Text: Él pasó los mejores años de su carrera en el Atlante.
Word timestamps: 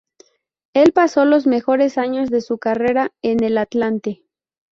Él 0.73 0.93
pasó 0.93 1.25
los 1.25 1.45
mejores 1.45 1.99
años 1.99 2.31
de 2.31 2.41
su 2.41 2.57
carrera 2.57 3.11
en 3.21 3.43
el 3.43 3.55
Atlante. 3.59 4.23